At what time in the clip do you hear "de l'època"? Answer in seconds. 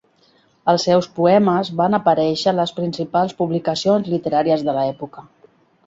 4.71-5.33